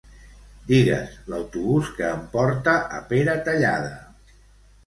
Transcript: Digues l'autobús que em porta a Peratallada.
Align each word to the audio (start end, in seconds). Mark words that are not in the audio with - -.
Digues 0.71 1.19
l'autobús 1.33 1.91
que 1.99 2.07
em 2.13 2.25
porta 2.37 2.75
a 3.01 3.03
Peratallada. 3.13 3.97